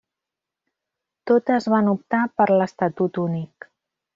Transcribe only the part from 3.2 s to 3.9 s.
únic.